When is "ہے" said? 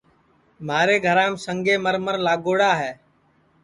2.81-2.91